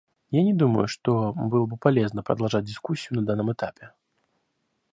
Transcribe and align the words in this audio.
Я 0.31 0.41
не 0.43 0.51
думаю, 0.55 0.87
что 0.87 1.31
было 1.33 1.67
бы 1.67 1.77
полезно 1.77 2.23
продолжать 2.23 2.63
дискуссию 2.65 3.19
на 3.19 3.25
данном 3.27 3.53
этапе. 3.53 3.91